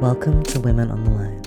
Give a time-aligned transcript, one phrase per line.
[0.00, 1.42] Welcome to Women on the Line,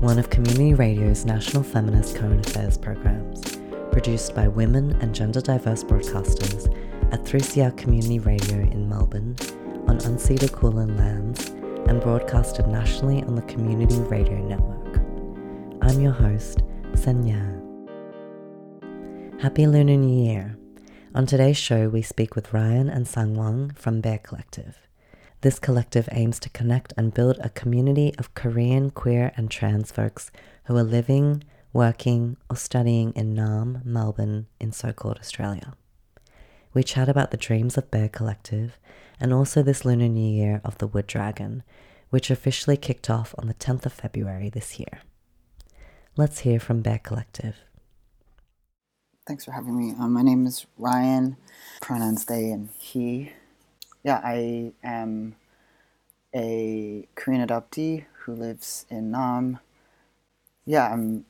[0.00, 3.58] one of Community Radio's national feminist current affairs programs,
[3.92, 6.74] produced by women and gender diverse broadcasters
[7.12, 9.36] at 3CR Community Radio in Melbourne
[9.86, 11.50] on unceded Kulin lands
[11.90, 14.96] and broadcasted nationally on the Community Radio Network.
[15.82, 16.62] I'm your host,
[16.92, 17.60] Senya.
[19.42, 20.56] Happy Lunar New Year!
[21.14, 24.89] On today's show, we speak with Ryan and Sangwon from Bae Collective.
[25.42, 30.30] This collective aims to connect and build a community of Korean queer and trans folks
[30.64, 35.72] who are living, working, or studying in Naarm, Melbourne, in so called Australia.
[36.74, 38.78] We chat about the dreams of Bae Collective
[39.18, 41.62] and also this Lunar New Year of the Wood Dragon,
[42.10, 45.00] which officially kicked off on the 10th of February this year.
[46.18, 47.56] Let's hear from Bae Collective.
[49.26, 49.94] Thanks for having me.
[49.98, 51.38] Um, my name is Ryan,
[51.80, 53.32] pronouns they and he
[54.04, 55.36] yeah, I am
[56.34, 59.60] a Korean adoptee who lives in Naarm.
[60.64, 61.24] Yeah, I'm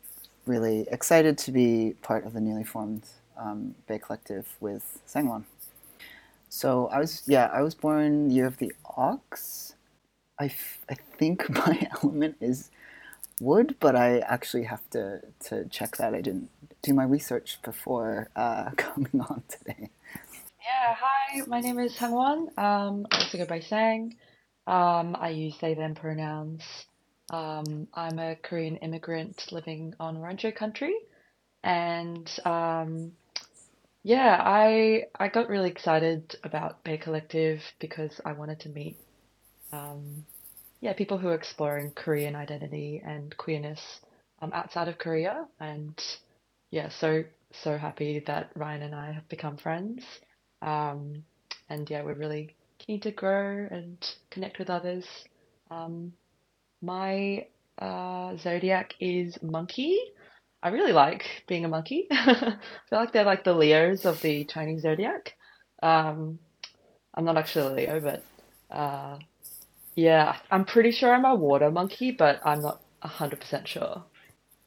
[0.46, 3.04] really excited to be part of the newly formed
[3.36, 5.44] um, Bae Collective with Sangwon.
[6.48, 9.74] So I was, yeah, I was born year of the ox.
[10.38, 12.70] I, f- I think my element is
[13.40, 16.14] wood, but I actually have to, to check that.
[16.14, 16.50] I didn't
[16.82, 19.90] do my research before uh, coming on today.
[20.70, 22.56] Yeah, hi, my name is Sangwon.
[22.56, 24.14] Um, I also go by Sang.
[24.68, 26.62] Um, I use they them pronouns.
[27.32, 30.94] Um, I'm a Korean immigrant living on Rancho country,
[31.64, 33.12] and um,
[34.04, 38.98] yeah, I I got really excited about Bae Collective because I wanted to meet
[39.72, 40.24] um,
[40.80, 43.80] yeah people who are exploring Korean identity and queerness
[44.42, 45.98] um, outside of Korea, and
[46.70, 47.24] yeah, so
[47.64, 50.04] so happy that Ryan and I have become friends.
[50.62, 51.24] Um,
[51.68, 53.96] and yeah, we're really keen to grow and
[54.30, 55.06] connect with others.
[55.70, 56.12] Um,
[56.82, 57.46] my
[57.78, 59.98] uh, zodiac is monkey.
[60.62, 62.06] I really like being a monkey.
[62.10, 62.34] I
[62.88, 65.34] feel like they're like the Leos of the Chinese zodiac.
[65.82, 66.38] Um,
[67.14, 68.24] I'm not actually a Leo, but
[68.74, 69.18] uh,
[69.94, 74.04] yeah, I'm pretty sure I'm a water monkey, but I'm not 100% sure.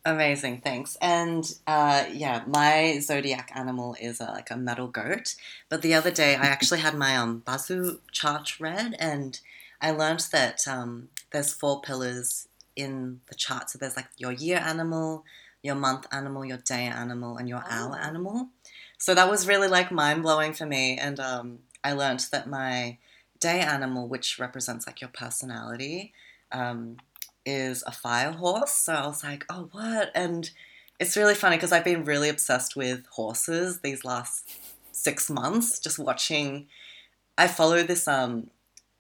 [0.06, 0.98] Amazing, thanks.
[1.02, 5.36] And uh, yeah, my zodiac animal is like a metal goat.
[5.70, 9.40] But the other day, I actually had my um, Bazi chart read, and
[9.82, 13.70] I learned that um, there's four pillars in the chart.
[13.70, 15.24] So there's like your year animal,
[15.62, 17.70] your month animal, your day animal, and your oh.
[17.70, 18.50] hour animal.
[18.98, 20.98] So that was really like mind blowing for me.
[20.98, 22.98] And um, I learned that my
[23.40, 26.14] day animal, which represents like your personality,
[26.52, 26.98] um,
[27.46, 28.74] is a fire horse.
[28.74, 30.12] So I was like, oh, what?
[30.16, 30.50] And
[31.00, 34.50] it's really funny because I've been really obsessed with horses these last
[34.92, 36.68] six months, just watching.
[37.38, 38.50] I follow this um,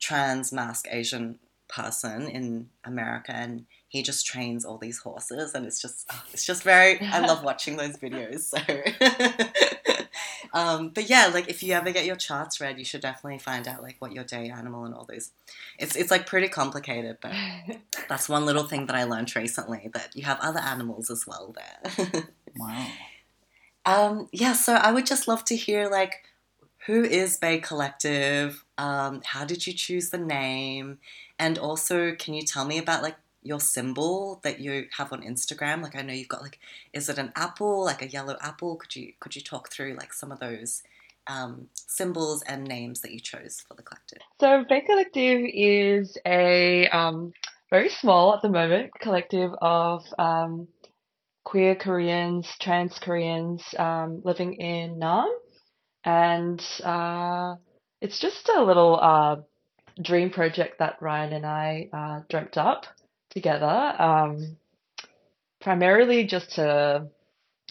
[0.01, 1.39] transmasc Asian
[1.69, 6.63] person in America, and he just trains all these horses, and it's just it's just
[6.63, 6.99] very.
[6.99, 8.41] I love watching those videos.
[8.41, 8.57] So
[10.53, 13.67] Um, but yeah, like if you ever get your charts read, you should definitely find
[13.67, 15.31] out like what your day animal and all those.
[15.79, 17.33] It's it's like pretty complicated, but
[18.09, 21.55] that's one little thing that I learned recently that you have other animals as well
[21.55, 22.23] there.
[22.55, 22.87] wow.
[23.85, 26.23] Um, yeah, so I would just love to hear like
[26.85, 28.65] who is Bae Collective?
[28.77, 30.99] Um, how did you choose the name?
[31.39, 35.81] And also, can you tell me about like your symbol that you have on Instagram?
[35.81, 36.59] Like I know you've got like
[36.93, 38.75] is it an apple, like a yellow apple?
[38.75, 40.83] Could you could you talk through like some of those
[41.27, 44.19] um, symbols and names that you chose for the collective?
[44.39, 47.33] So Bae Collective is a um,
[47.69, 50.67] very small at the moment collective of um,
[51.43, 55.31] queer Koreans, trans Koreans um, living in Naarm,
[56.03, 57.55] and uh,
[58.01, 59.37] it's just a little uh,
[60.01, 62.85] dream project that Ryan and I uh, dreamt up
[63.33, 64.57] together, um,
[65.61, 67.07] primarily just to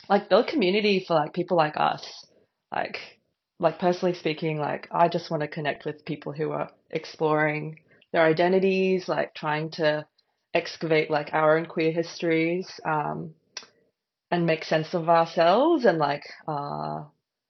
[0.09, 2.27] like build community for like people like us.
[2.73, 2.99] Like,
[3.59, 7.81] like personally speaking, like I just want to connect with people who are exploring
[8.13, 10.07] their identities, like trying to
[10.55, 13.35] excavate like our own queer histories, um,
[14.31, 17.05] and make sense of ourselves and like uh,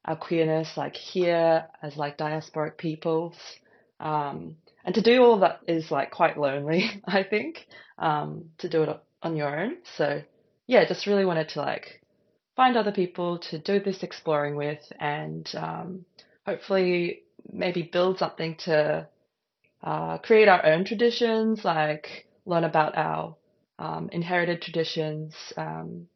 [0.05, 3.37] our queerness, like here as like diasporic peoples.
[4.01, 7.67] Um, and to do all that is like quite lonely, I think,
[7.99, 9.77] um, to do it on your own.
[9.97, 10.23] So
[10.67, 12.03] yeah, just really wanted to like
[12.57, 16.05] find other people to do this exploring with and um,
[16.47, 19.09] hopefully maybe build something to
[19.83, 23.37] uh, create our own traditions, like learn about our
[23.79, 26.07] um, inherited traditions, um,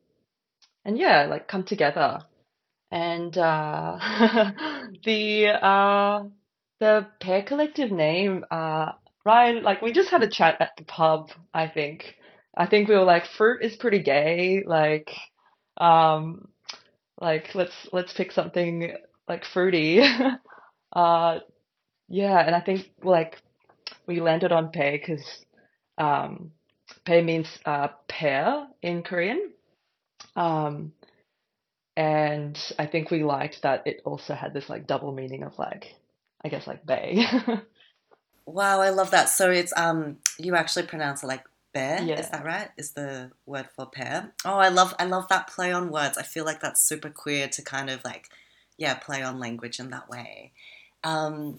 [0.85, 2.21] and yeah, like come together.
[2.91, 3.99] And uh,
[5.05, 6.25] the uh,
[6.81, 8.93] the Bae Collective name, uh,
[9.25, 12.17] Ryan, like we just had a chat at the pub, I think.
[12.57, 15.11] I think we were like, fruit is pretty gay, like
[15.79, 16.49] um
[17.21, 18.95] like let's let's pick something
[19.29, 20.01] like fruity.
[20.93, 21.39] uh
[22.09, 23.41] yeah, and I think like
[24.07, 25.45] we landed on pear because
[25.99, 26.53] um
[27.07, 29.53] pear means uh pear in Korean.
[30.37, 30.93] Um
[31.97, 35.95] and I think we liked that it also had this like double meaning of like
[36.47, 37.27] I guess like bay.
[38.47, 39.29] Wow, I love that.
[39.29, 41.45] So it's um you actually pronounce it like
[41.75, 42.19] bear, yeah.
[42.21, 42.71] is that right?
[42.77, 44.33] Is the word for pear?
[44.45, 46.17] Oh, I love I love that play on words.
[46.17, 48.29] I feel like that's super queer to kind of like
[48.79, 50.53] yeah, play on language in that way.
[51.03, 51.59] Um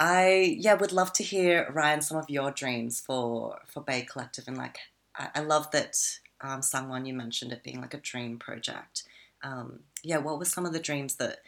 [0.00, 4.48] I yeah would love to hear Ryan some of your dreams for for Bae Collective
[4.48, 4.78] and like
[5.16, 5.96] I, I love that
[6.40, 9.04] um Sangwon you mentioned it being like a dream project.
[9.44, 11.38] Um yeah, what were some of the dreams that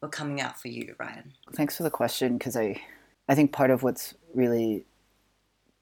[0.00, 1.32] were coming out for you, Ryan?
[1.52, 2.80] Thanks for the question because I,
[3.28, 4.84] I think part of what's really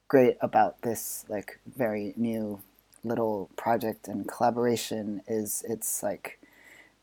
[0.09, 2.61] great about this like very new
[3.05, 6.41] little project and collaboration is it's like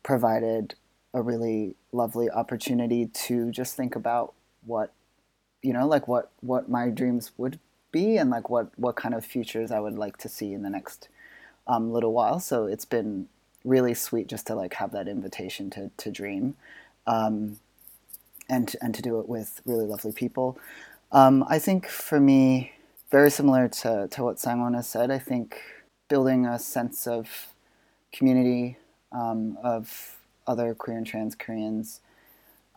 [0.02, 0.74] provided
[1.14, 4.34] a really lovely opportunity to just think about
[4.64, 4.92] what
[5.62, 7.58] you know like what what my dreams would
[7.92, 10.70] be and like what what kind of futures I would like to see in the
[10.70, 11.08] next
[11.66, 12.40] um, little while.
[12.40, 13.28] So it's been
[13.64, 16.56] really sweet just to like have that invitation to to dream.
[17.06, 17.58] Um,
[18.48, 20.58] and and to do it with really lovely people.
[21.12, 22.72] Um, I think for me,
[23.10, 25.60] very similar to, to what Sangwon has said, I think
[26.08, 27.48] building a sense of
[28.12, 28.76] community
[29.12, 30.16] um, of
[30.46, 32.00] other queer and trans Koreans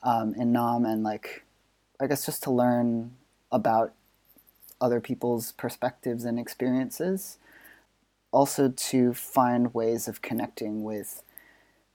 [0.04, 1.44] um, in Naarm, and like
[2.00, 3.12] I guess just to learn
[3.52, 3.94] about
[4.82, 7.38] other people's perspectives and experiences.
[8.32, 11.24] Also, to find ways of connecting with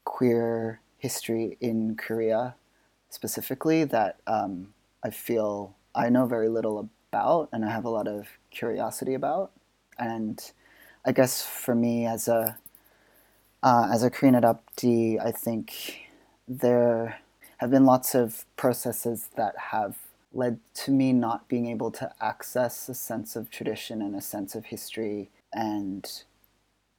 [0.04, 2.54] queer history in Korea
[3.10, 4.72] specifically that um,
[5.02, 9.52] I feel I know very little about and I have a lot of curiosity about.
[9.98, 10.40] And
[11.04, 12.56] I guess for me as a
[13.62, 16.08] uh, as a Korean adoptee, I think
[16.48, 17.20] there
[17.58, 19.96] have been lots of processes that have
[20.32, 24.54] led to me not being able to access a sense of tradition and a sense
[24.54, 25.28] of history.
[25.52, 26.04] And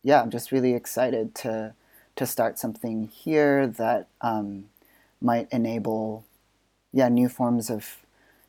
[0.03, 1.73] yeah, I'm just really excited to
[2.15, 4.65] to start something here that um,
[5.21, 6.25] might enable
[6.93, 7.97] yeah new forms of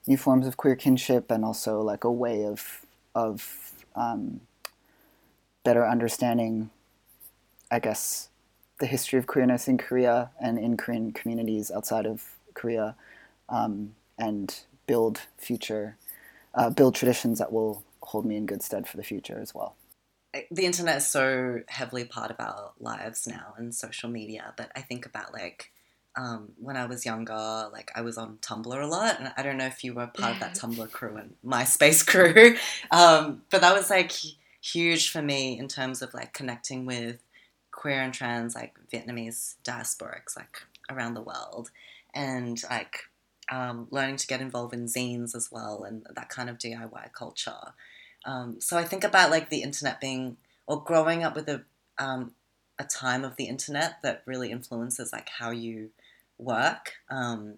[0.06, 4.40] new forms of queer kinship and also like a way of of um,
[5.64, 6.70] better understanding
[7.70, 8.28] I guess
[8.78, 12.22] the history of queerness in Korea and in Korean communities outside of
[12.54, 12.94] Korea
[13.48, 14.54] um, and
[14.86, 15.96] build future
[16.54, 19.74] uh, build traditions that will hold me in good stead for the future as well.
[20.50, 24.80] The internet is so heavily part of our lives now and social media but i
[24.80, 25.72] think about like
[26.18, 29.58] um, when i was younger like i was on tumblr a lot and i don't
[29.58, 32.56] know if you were part of that tumblr crew and myspace crew
[32.90, 34.12] um, but that was like
[34.62, 37.22] huge for me in terms of like connecting with
[37.70, 41.70] queer and trans like vietnamese diasporics like around the world
[42.14, 43.00] and like
[43.48, 47.74] um, learning to get involved in zines as well and that kind of diy culture
[48.26, 50.36] um, so I think about like the internet being
[50.66, 51.62] or growing up with a
[51.98, 52.32] um,
[52.78, 55.90] a time of the internet that really influences like how you
[56.38, 56.92] work.
[57.08, 57.54] Um,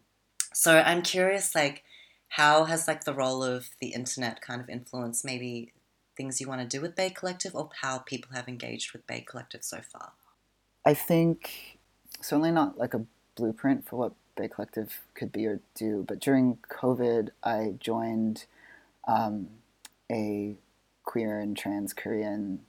[0.53, 1.83] so I'm curious, like,
[2.29, 5.73] how has like the role of the internet kind of influenced maybe
[6.17, 9.25] things you want to do with Bae Collective or how people have engaged with Bae
[9.27, 10.13] Collective so far?
[10.85, 11.79] I think
[12.21, 13.05] certainly not like a
[13.35, 18.45] blueprint for what Bae Collective could be or do, but during COVID, I joined
[19.07, 19.49] um,
[20.11, 20.57] a
[21.05, 22.61] queer and trans Korean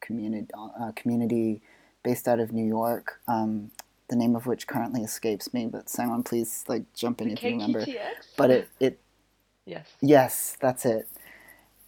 [0.00, 1.62] community uh, community
[2.02, 3.20] based out of New York.
[3.28, 3.70] Um,
[4.08, 7.50] the name of which currently escapes me, but Sangwon, please like jump in if you
[7.50, 7.84] remember.
[7.86, 8.36] KQTX?
[8.36, 8.98] But it, it
[9.64, 9.88] Yes.
[10.00, 11.08] Yes, that's it.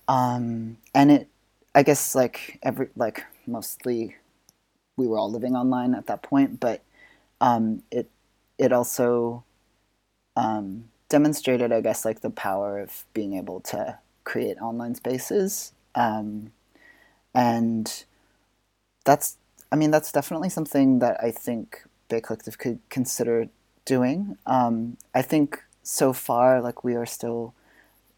[0.07, 1.29] Um, and it,
[1.75, 4.17] I guess, like every, like mostly,
[4.97, 6.83] we were all living online at that point, but
[7.41, 8.09] um, it,
[8.59, 9.45] it also
[10.37, 16.53] um, demonstrated, I guess, like the power of being able to create online spaces, um,
[17.35, 18.05] and
[19.05, 19.37] that's,
[19.71, 23.49] I mean, that's definitely something that I think Bae Collective could consider
[23.85, 24.37] doing.
[24.47, 27.55] Um, I think so far, like we are still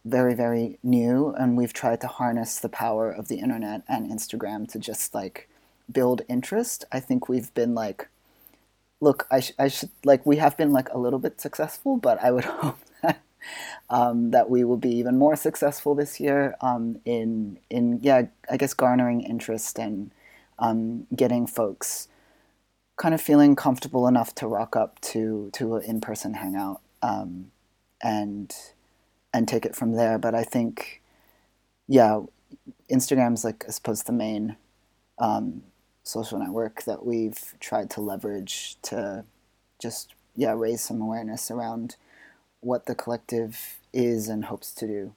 [0.07, 4.71] very very new and we've tried to harness the power of the internet and instagram
[4.71, 5.49] to just like
[5.91, 8.09] build interest i think we've been like
[9.01, 12.23] look i, sh- I should like we have been like a little bit successful but
[12.23, 12.79] i would hope
[13.91, 18.57] um, that we will be even more successful this year um, in in yeah i
[18.57, 20.11] guess garnering interest and
[20.59, 22.09] um, getting folks
[22.97, 27.51] kind of feeling comfortable enough to rock up to to an in-person hangout um,
[28.03, 28.55] and
[29.33, 30.19] and take it from there.
[30.19, 31.03] But I think
[31.89, 32.23] yeah,
[32.91, 34.57] Instagram's like I suppose the main
[35.19, 35.63] um,
[36.03, 39.25] social network that we've tried to leverage to
[39.81, 41.97] just yeah raise some awareness around
[42.61, 45.15] what the collective is and hopes to do.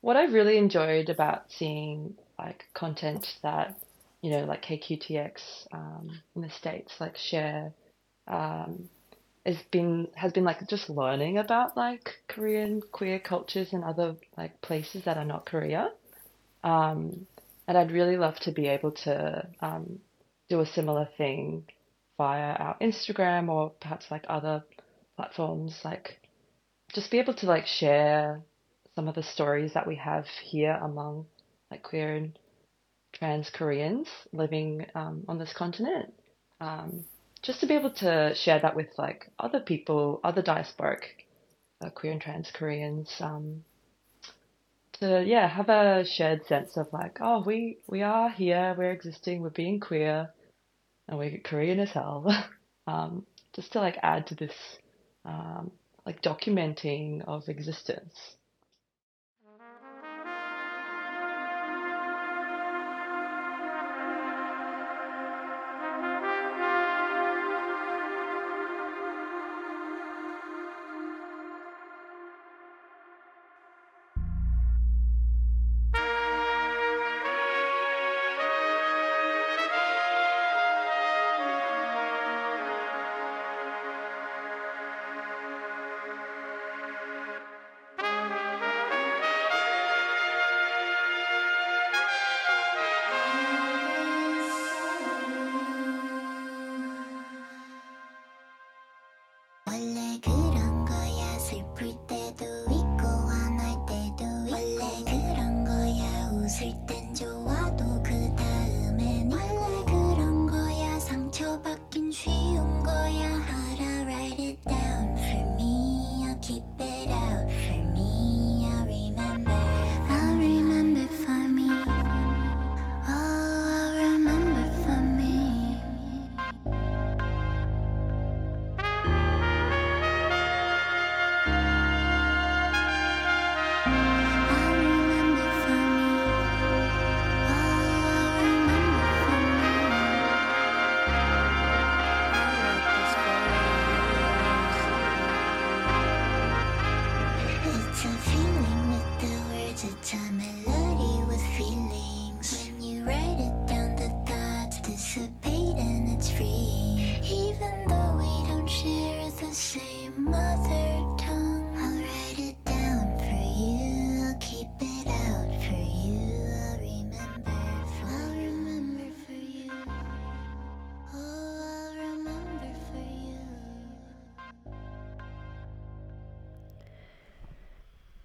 [0.00, 3.78] What I've really enjoyed about seeing like content that
[4.22, 5.32] you know like KQTX
[5.72, 7.72] um, in the states like share
[8.26, 8.88] um,
[9.44, 14.60] has been has been like just learning about like Korean queer cultures and other like
[14.62, 15.90] places that are not Korea.
[16.62, 17.26] Um,
[17.66, 20.00] and I'd really love to be able to um,
[20.48, 21.64] do a similar thing
[22.18, 24.64] via our Instagram or perhaps like other
[25.16, 26.19] platforms, like
[26.92, 28.42] just be able to like share
[28.94, 31.26] some of the stories that we have here among
[31.70, 32.38] like queer and
[33.12, 36.12] trans Koreans living um, on this continent.
[36.60, 37.04] Um,
[37.42, 41.02] just to be able to share that with like other people, other diasporic
[41.80, 43.64] uh, queer and trans Koreans, um,
[44.94, 49.40] to yeah have a shared sense of like oh we we are here, we're existing,
[49.40, 50.30] we're being queer,
[51.08, 52.26] and we're Korean as hell.
[52.86, 54.54] um, just to like add to this
[55.24, 55.70] um,
[56.10, 58.36] like documenting of existence.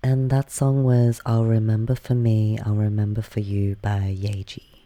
[0.05, 4.85] And that song was I'll Remember for Me, I'll Remember for You by Yaeji.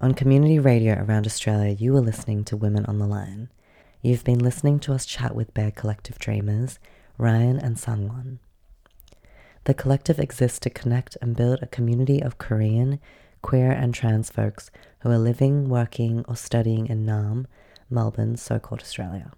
[0.00, 3.50] On community radio around Australia, you are listening to Women on the Line.
[4.02, 6.80] You've been listening to us chat with Bae Collective Dreamers,
[7.18, 8.38] Ryan and Sangwon.
[9.62, 12.98] The collective exists to connect and build a community of Korean,
[13.42, 14.72] queer, and trans folks
[15.02, 17.46] who are living, working, or studying in Naarm,
[17.88, 19.30] Melbourne, so called Australia.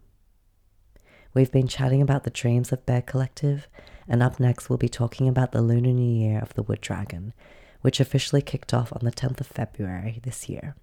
[1.34, 3.68] We've been chatting about the dreams of Bae Collective
[4.08, 7.32] and up next, we'll be talking about the Lunar New Year of the Wood Dragon,
[7.80, 10.76] which officially kicked off on the 10th of February this year.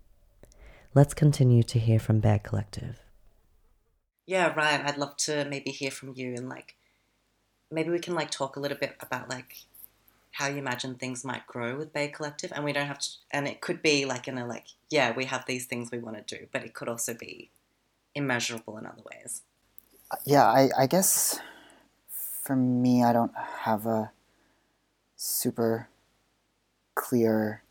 [0.94, 3.00] Let's continue to hear from Bae Collective.
[4.26, 6.76] Yeah, Ryan, I'd love to maybe hear from you and like
[7.72, 9.58] maybe we can like talk a little bit about like
[10.34, 13.48] how you imagine things might grow with Bae Collective and we don't have to and
[13.48, 16.38] it could be like in a like yeah we have these things we want to
[16.38, 17.50] do but it could also be
[18.16, 19.42] immeasurable in other ways
[20.12, 21.40] uh, yeah i, I guess
[22.44, 23.32] for me, I don't
[23.62, 24.12] have a
[25.16, 25.88] super
[26.94, 27.64] clear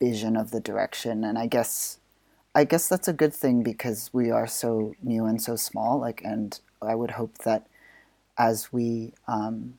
[0.00, 1.98] vision of the direction, and I guess
[2.54, 5.98] I guess that's a good thing because we are so new and so small.
[5.98, 7.66] Like, and I would hope that
[8.38, 9.74] as we um,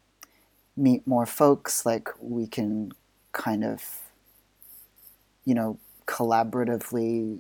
[0.78, 2.92] meet more folks, like we can
[3.32, 3.82] kind of,
[5.46, 7.40] you know, collaboratively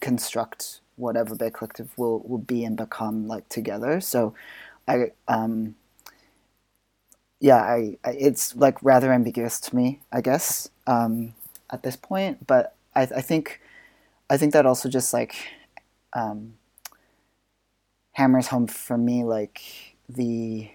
[0.00, 4.00] construct whatever Bae Collective will will be and become like together.
[4.00, 4.34] So
[4.88, 5.76] I um,
[7.40, 11.34] yeah, I, I, it's like rather ambiguous to me, I guess, um,
[11.70, 12.46] at this point.
[12.46, 13.60] But I, I think
[14.30, 15.34] I think that also just like
[16.12, 16.54] um,
[18.12, 19.62] hammers home for me like
[20.08, 20.70] the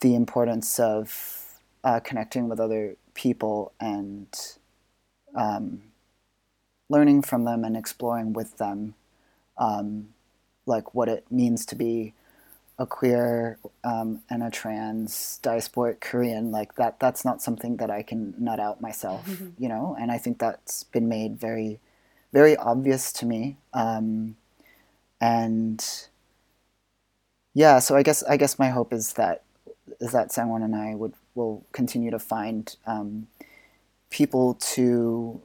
[0.00, 4.28] the importance of uh, connecting with other people and
[5.34, 5.82] um,
[6.88, 8.94] learning from them and exploring with them
[9.58, 10.08] um,
[10.66, 12.14] like what it means to be
[12.80, 18.02] a queer um, and a trans diasporic Korean, like that, that's not something that I
[18.02, 19.50] can nut out myself, mm-hmm.
[19.62, 19.94] you know.
[20.00, 21.78] And I think that's been made very,
[22.32, 23.58] very obvious to me.
[23.74, 24.36] Um,
[25.20, 25.84] and
[27.52, 29.42] yeah, so I guess I guess my hope is that
[30.00, 33.26] is that Sangwon and I would will continue to find um,
[34.08, 35.42] people to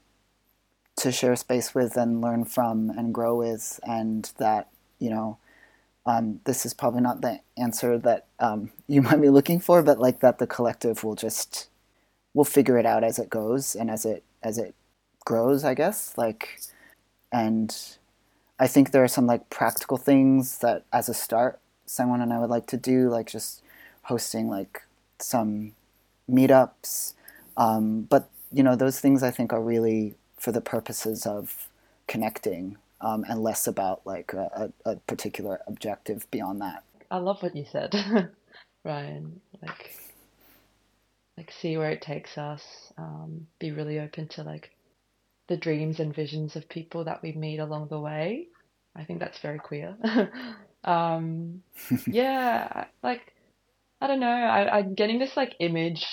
[0.96, 5.38] to share space with and learn from and grow with, and that you know
[6.06, 10.00] um, this is probably not the answer that um, you might be looking for, but
[10.00, 11.70] like that the collective will just
[12.34, 14.76] will figure it out as it goes and as it as it
[15.26, 16.18] grows, I guess.
[16.18, 16.60] Like,
[17.32, 17.76] and
[18.60, 22.40] I think there are some like practical things that as a start, Sangwon and I
[22.40, 23.64] would like to do, like just
[24.04, 24.84] hosting like
[25.20, 25.74] some
[26.30, 27.14] meetups.
[27.58, 31.70] Um, but you know, those things I think are really for the purposes of
[32.08, 36.84] connecting um, and less about like a, a, particular objective beyond that.
[37.12, 37.94] I love what you said,
[38.84, 39.42] Ryan.
[39.62, 39.92] Like,
[41.38, 42.64] like see where it takes us.
[42.98, 44.72] Um, be really open to like
[45.48, 48.48] the dreams and visions of people that we meet along the way.
[48.96, 49.96] I think that's very queer.
[50.84, 51.62] um,
[52.08, 53.34] yeah, like
[54.02, 54.28] I don't know.
[54.28, 56.06] I, I'm getting this like image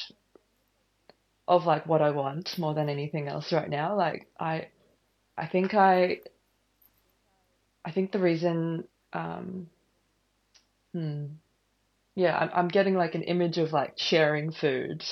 [1.49, 3.97] of like what I want more than anything else right now.
[3.97, 4.69] Like I,
[5.37, 6.21] I think I
[7.85, 9.69] I think the reason, um,
[10.93, 11.27] hmm,
[12.15, 15.03] yeah, I'm, I'm getting like an image of like sharing food,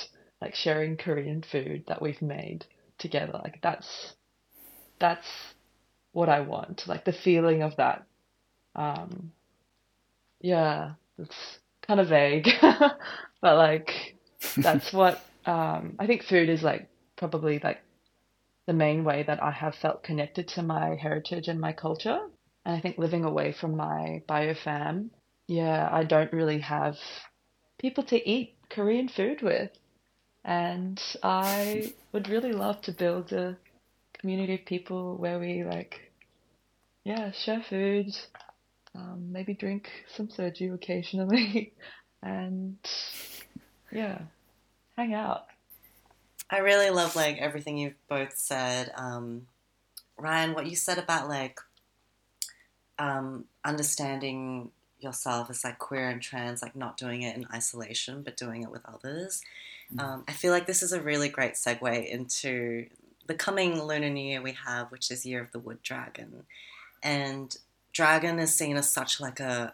[0.41, 2.65] like sharing Korean food that we've made
[2.97, 3.33] together.
[3.43, 4.15] Like that's
[4.99, 5.27] that's
[6.13, 8.05] what I want, like the feeling of that.
[8.75, 9.31] Um,
[10.41, 14.17] yeah, it's kind of vague, but like
[14.61, 17.81] that's what um, I think food is like probably like
[18.67, 22.19] the main way that I have felt connected to my heritage and my culture.
[22.65, 25.09] And I think living away from my biofam,
[25.47, 26.97] yeah, I don't really have
[27.79, 29.71] people to eat Korean food with.
[30.43, 33.57] And I would really love to build a
[34.19, 36.11] community of people where we like,
[37.03, 38.15] yeah, share food,
[38.95, 41.73] um, maybe drink some soju occasionally,
[42.23, 42.77] and
[43.91, 44.19] yeah,
[44.97, 45.45] hang out.
[46.49, 48.91] I really love like everything you've both said.
[48.95, 49.47] Um,
[50.17, 51.59] Ryan, what you said about like
[52.99, 58.37] um, understanding yourself as like queer and trans, like not doing it in isolation, but
[58.37, 59.41] doing it with others.
[59.93, 60.01] Mm.
[60.01, 62.87] Um, I feel like this is a really great segue into
[63.27, 66.43] the coming Lunar New Year we have, which is Year of the Wood Dragon,
[67.03, 67.55] and
[67.93, 69.73] dragon is seen as such like a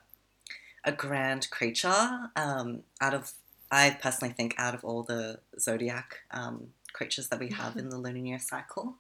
[0.83, 2.29] a grand creature.
[2.35, 3.33] Um, out of
[3.71, 7.97] I personally think out of all the zodiac um, creatures that we have in the
[7.97, 8.95] lunar year cycle,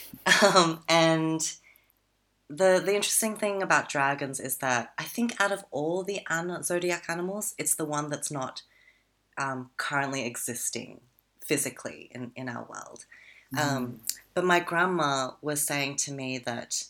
[0.42, 1.54] um, and
[2.48, 6.62] the the interesting thing about dragons is that I think out of all the an-
[6.62, 8.62] zodiac animals, it's the one that's not
[9.38, 11.00] um, currently existing
[11.40, 13.04] physically in, in our world.
[13.54, 13.60] Mm.
[13.60, 14.00] Um,
[14.34, 16.84] but my grandma was saying to me that,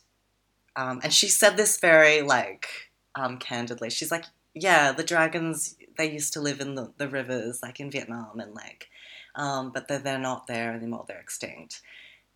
[0.77, 3.91] um, and she said this very like um, candidly.
[3.91, 7.91] She's like, "Yeah, the dragons they used to live in the, the rivers, like in
[7.91, 8.89] Vietnam, and like,
[9.35, 11.05] um, but they're they're not there anymore.
[11.07, 11.83] They're extinct."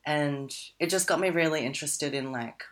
[0.05, 2.62] And it just got me really interested in like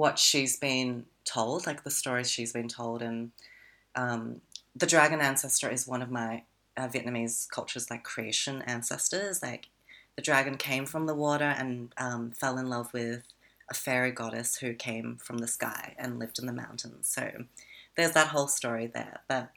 [0.00, 3.02] what she's been told, like the stories she's been told.
[3.02, 3.32] And
[3.94, 4.40] um,
[4.74, 9.42] the dragon ancestor is one of my uh, Vietnamese culture's like creation ancestors.
[9.42, 9.68] Like
[10.16, 13.24] the dragon came from the water and um, fell in love with
[13.70, 17.06] a fairy goddess who came from the sky and lived in the mountains.
[17.06, 17.44] So
[17.94, 19.20] there's that whole story there.
[19.28, 19.50] But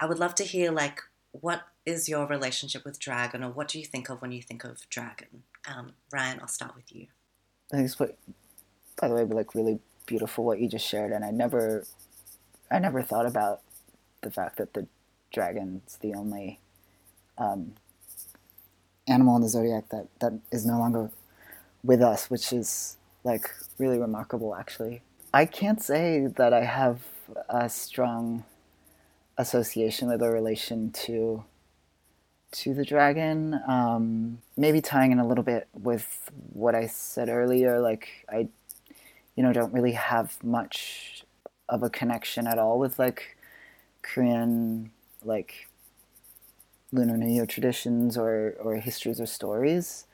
[0.00, 1.02] I would love to hear like
[1.32, 4.64] what is your relationship with dragon, or what do you think of when you think
[4.64, 5.42] of dragon?
[5.66, 7.08] Um, Ryan, I'll start with you.
[7.70, 8.16] Thanks what
[9.00, 11.84] by the way, like really beautiful what you just shared, and I never,
[12.70, 13.60] I never thought about
[14.20, 14.86] the fact that the
[15.32, 16.60] dragon's the only
[17.38, 17.74] um,
[19.08, 21.10] animal in the zodiac that that is no longer
[21.82, 25.02] with us, which is like really remarkable, actually.
[25.34, 27.00] I can't say that I have
[27.48, 28.44] a strong
[29.38, 31.44] association with or relation to
[32.52, 33.58] to the dragon.
[33.66, 38.48] Um, maybe tying in a little bit with what I said earlier, like I
[39.36, 41.24] you know, don't really have much
[41.68, 43.36] of a connection at all with like
[44.02, 44.90] Korean
[45.24, 45.68] like
[46.92, 50.06] Lunar New Year traditions or, or histories or stories.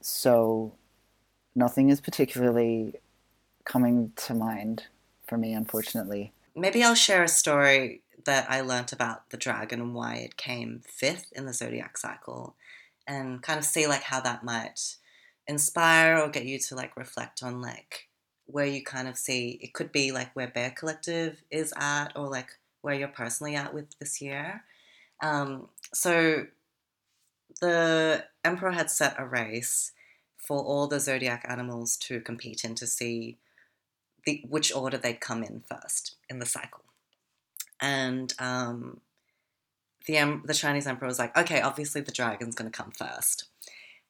[0.00, 0.72] So
[1.54, 2.94] nothing is particularly
[3.64, 4.86] coming to mind
[5.26, 6.32] for me, unfortunately.
[6.54, 10.82] Maybe I'll share a story that I learnt about the dragon and why it came
[10.84, 12.56] fifth in the zodiac cycle,
[13.06, 14.96] and kind of see like how that might
[15.46, 18.05] inspire or get you to like reflect on like
[18.46, 22.28] where you kind of see it could be like where Bae Collective is at or
[22.28, 22.50] like
[22.82, 24.62] where you're personally at with this year.
[25.22, 26.46] Um, so
[27.60, 29.92] the emperor had set a race
[30.36, 33.38] for all the zodiac animals to compete in to see
[34.24, 36.84] the, which order they'd come in first in the cycle.
[37.80, 39.00] And um,
[40.06, 43.46] the, the Chinese emperor was like, okay, obviously the dragon's going to come first.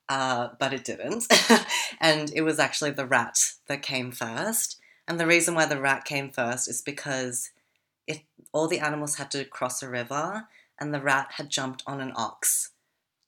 [0.09, 1.27] Uh, but it didn't.
[2.01, 4.79] and it was actually the rat that came first.
[5.09, 7.51] And the reason why the rat came first is because
[8.07, 10.47] it, all the animals had to cross a river,
[10.79, 12.71] and the rat had jumped on an ox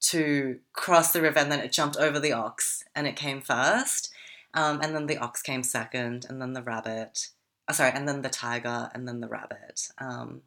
[0.00, 4.12] to cross the river, and then it jumped over the ox, and it came first.
[4.54, 7.28] Um, and then the ox came second, and then the rabbit.
[7.68, 10.42] Oh, sorry, and then the tiger, and then the rabbit um,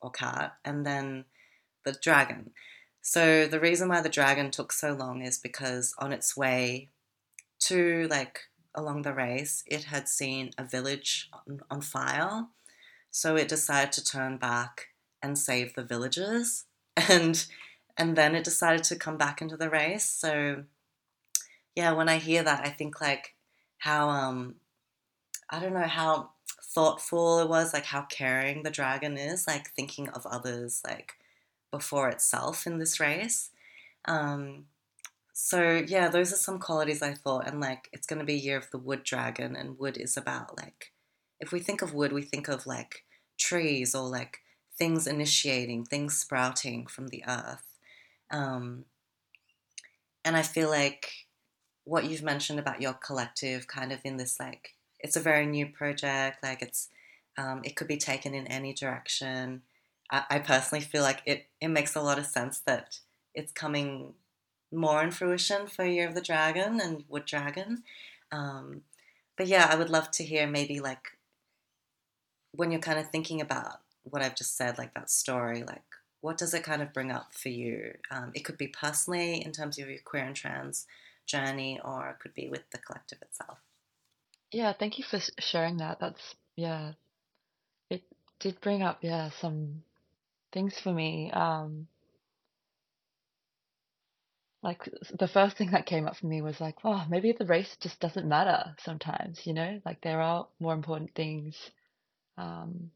[0.00, 1.24] or cat, and then
[1.84, 2.50] the dragon.
[3.08, 6.88] So the reason why the dragon took so long is because on its way
[7.60, 8.40] to like
[8.74, 12.46] along the race, it had seen a village on, on fire.
[13.12, 14.88] So it decided to turn back
[15.22, 16.64] and save the villagers.
[17.08, 17.46] And
[17.96, 20.10] and then it decided to come back into the race.
[20.10, 20.64] So
[21.76, 23.36] yeah, when I hear that, I think like
[23.78, 24.56] how um
[25.48, 26.30] I don't know how
[26.74, 31.12] thoughtful it was, like how caring the dragon is, like thinking of others, like
[31.76, 33.50] before itself in this race.
[34.06, 34.66] Um,
[35.32, 38.46] so yeah, those are some qualities I thought, and like it's going to be a
[38.46, 40.92] year of the wood dragon, and wood is about like
[41.40, 43.04] if we think of wood, we think of like
[43.38, 44.38] trees or like
[44.78, 47.66] things initiating, things sprouting from the earth.
[48.30, 48.86] Um,
[50.24, 51.12] and I feel like
[51.84, 55.66] what you've mentioned about your collective, kind of in this like it's a very new
[55.66, 56.88] project, like it's
[57.38, 59.62] um, it could be taken in any direction.
[60.10, 63.00] I, personally feel like it, it makes a lot of sense that
[63.34, 64.14] it's coming
[64.72, 67.82] more in fruition for Year of the Dragon and Wood Dragon.
[68.30, 68.82] Um,
[69.36, 71.18] but yeah, I would love to hear maybe like
[72.52, 75.82] when you're kind of thinking about what I've just said, like that story, like
[76.20, 77.92] what does it kind of bring up for you?
[78.10, 80.86] Um, it could be personally in terms of your queer and trans
[81.26, 83.58] journey, or it could be with the collective itself.
[84.52, 85.98] Yeah, thank you for sharing that.
[86.00, 86.92] That's yeah,
[87.90, 88.02] it
[88.40, 89.82] did bring up yeah some
[90.56, 91.30] things for me.
[91.32, 91.86] Um,
[94.62, 94.88] like
[95.18, 98.00] the first thing that came up for me was like, oh, maybe the race just
[98.00, 99.82] doesn't matter sometimes, you know?
[99.84, 101.54] Like there are more important things.
[102.38, 102.90] Um,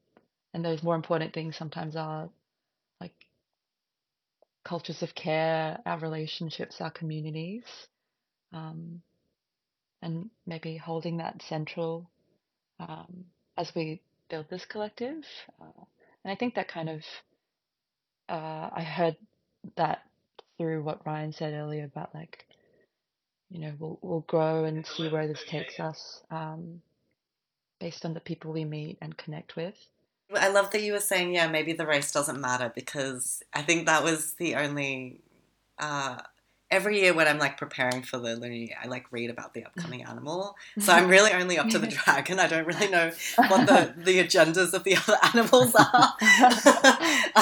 [0.55, 2.31] and those more important things sometimes are
[2.99, 3.15] like
[4.65, 7.65] cultures of care, our relationships, our communities.
[8.55, 9.03] Um,
[10.01, 12.11] and maybe holding that central
[12.79, 13.27] um,
[13.59, 15.23] as we build this collective.
[15.61, 15.85] Uh,
[16.25, 17.03] and I think that kind of
[18.31, 19.17] uh, I heard
[19.77, 20.03] that
[20.57, 22.47] through what Ryan said earlier about like,
[23.51, 26.81] you know, we'll we'll grow and see where this takes us, um,
[27.81, 29.75] based on the people we meet and connect with.
[30.35, 33.87] I love that you were saying, yeah, maybe the race doesn't matter because I think
[33.87, 35.21] that was the only
[35.79, 36.19] uh,
[36.71, 39.65] every year when I'm like preparing for the lunar year, I like read about the
[39.65, 40.57] upcoming animal.
[40.79, 42.39] So I'm really only up to the dragon.
[42.39, 46.15] I don't really know what the, the agendas of the other animals are.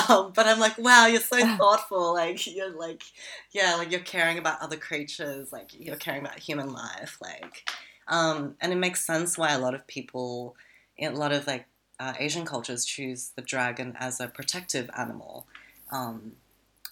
[0.08, 2.14] um, but I'm like, wow, you're so thoughtful.
[2.14, 3.02] Like you're like,
[3.52, 5.52] yeah, like you're caring about other creatures.
[5.52, 7.18] Like you're caring about human life.
[7.20, 7.68] Like,
[8.08, 10.56] um, and it makes sense why a lot of people,
[10.98, 11.66] a lot of like
[12.00, 15.46] uh, Asian cultures, choose the dragon as a protective animal.
[15.92, 16.32] Um,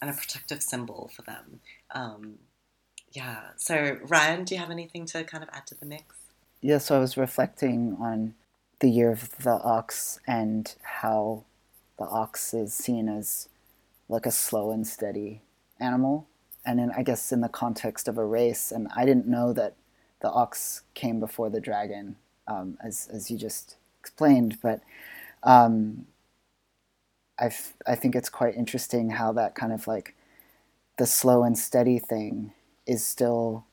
[0.01, 1.61] and a protective symbol for them.
[1.93, 2.35] Um,
[3.13, 3.41] yeah.
[3.57, 6.17] So, Ryan, do you have anything to kind of add to the mix?
[6.61, 8.35] Yeah, so I was reflecting on
[8.81, 11.45] the year of the ox and how
[11.99, 13.49] the ox is seen as
[14.09, 15.43] like a slow and steady
[15.81, 16.27] animal.
[16.65, 19.75] And then I guess in the context of a race, and I didn't know that
[20.21, 22.17] the ox came before the dragon,
[22.49, 24.81] um, as, as you just explained, but
[25.43, 26.07] um,
[27.39, 27.51] I,
[27.87, 30.15] I think it's quite interesting how that kind of like
[30.99, 32.53] the slow and steady thing
[32.87, 33.67] is still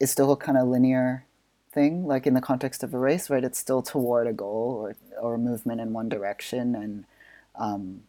[0.00, 1.24] is still a kind of linear
[1.72, 3.44] thing like in the context of a race right?
[3.44, 6.74] It's still toward a goal or or a movement in one direction.
[6.74, 7.04] And
[7.56, 8.02] um,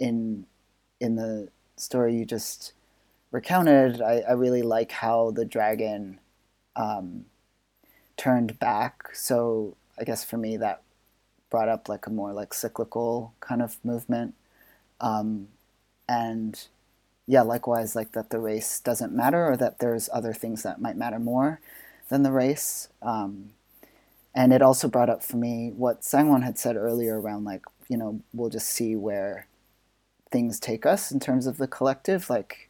[0.00, 0.46] in
[1.00, 2.72] in the story you just
[3.30, 6.20] recounted I, I really like how the dragon
[6.76, 7.26] um,
[8.16, 9.14] turned back.
[9.14, 10.83] So I guess for me that
[11.54, 14.34] brought up like a more like cyclical kind of movement
[15.00, 15.48] um,
[16.08, 16.68] and
[17.26, 20.96] yeah likewise like that the race doesn't matter or that there's other things that might
[20.96, 21.60] matter more
[22.08, 23.50] than the race um,
[24.34, 27.96] and it also brought up for me what Sangwon had said earlier around like you
[27.96, 29.46] know, we'll just see where
[30.30, 32.30] things take us in terms of the collective.
[32.30, 32.68] Like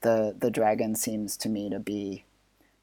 [0.00, 2.24] the the dragon seems to me to be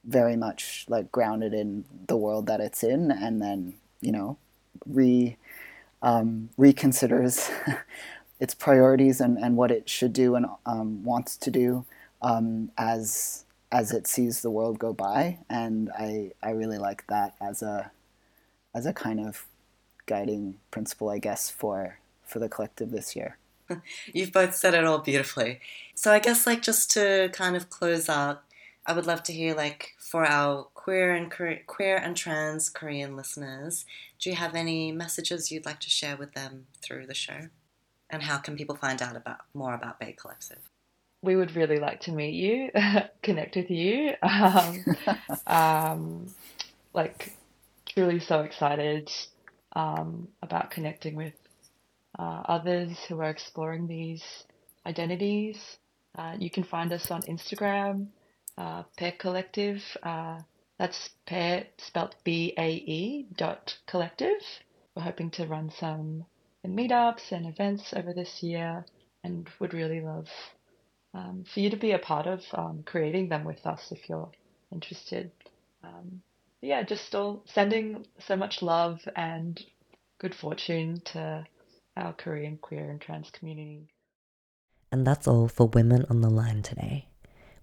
[0.04, 4.38] very much like grounded in the world that it's in, and then you know,
[4.86, 5.38] re
[6.02, 7.52] um, reconsiders
[8.40, 11.86] its priorities and, and what it should do and um, wants to do
[12.22, 17.36] um, as as it sees the world go by, and I I really like that
[17.40, 17.92] as a
[18.74, 19.46] as a kind of
[20.06, 23.38] guiding principle, I guess, for for the collective this year.
[24.14, 25.60] You've both said it all beautifully.
[25.96, 28.44] So I guess like just to kind of close out,
[28.90, 33.86] I would love to hear like for our queer and queer and trans Korean listeners,
[34.20, 37.50] do you have any messages you'd like to share with them through the show?
[38.10, 40.70] And how can people find out about more about Bae Collective?
[41.22, 42.70] we would really like to meet you,
[43.22, 44.14] connect with you.
[44.22, 44.86] Um,
[45.48, 46.28] um,
[46.94, 47.34] like,
[47.86, 49.12] truly so excited
[49.76, 51.34] um, about connecting with
[52.18, 54.24] uh, others who are exploring these
[54.86, 55.78] identities.
[56.18, 58.08] Uh, you can find us on Instagram,
[58.60, 59.82] uh, Bae Collective.
[60.04, 60.40] Uh,
[60.78, 64.42] that's Bae spelt B A E dot collective.
[64.96, 66.26] We're hoping to run some
[66.68, 68.86] meetups and events over this year
[69.24, 70.28] and would really love
[71.14, 74.32] um, for you to be a part of um, creating them with us if you're
[74.72, 75.32] interested.
[75.84, 76.22] Um,
[76.62, 79.60] yeah, just still sending so much love and
[80.20, 81.48] good fortune to
[81.96, 83.88] our Korean queer and trans community.
[84.92, 87.09] And that's all for Women on the Line today.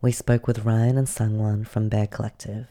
[0.03, 2.67] We spoke with Ryan and Sangwon from Bae Collective.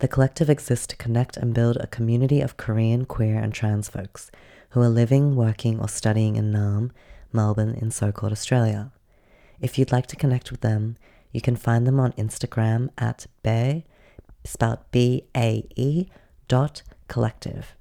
[0.00, 4.32] The collective exists to connect and build a community of Korean queer and trans folks
[4.70, 6.90] who are living, working, or studying in Naarm,
[7.32, 8.90] Melbourne, in so called Australia.
[9.60, 10.96] If you'd like to connect with them,
[11.30, 13.84] you can find them on Instagram at Bae,
[14.42, 16.08] spelled B A E,
[16.48, 17.76] dot collective.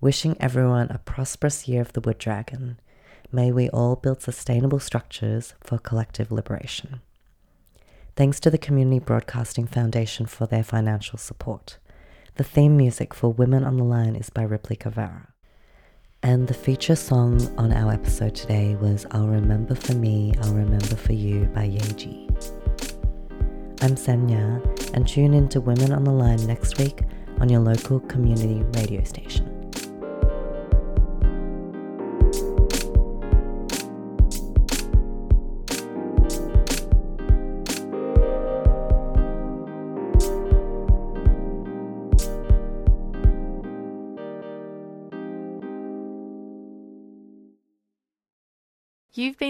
[0.00, 2.80] Wishing everyone a prosperous year of the Wood Dragon.
[3.30, 7.02] May we all build sustainable structures for collective liberation.
[8.20, 11.78] Thanks to the Community Broadcasting Foundation for their financial support.
[12.34, 15.28] The theme music for Women on the Line is by Ripley Cavara.
[16.22, 20.96] And the feature song on our episode today was I'll Remember For Me, I'll Remember
[20.96, 22.28] For You by Yaeji.
[23.82, 27.00] I'm Senya, and tune in to Women on the Line next week
[27.38, 29.59] on your local community radio station.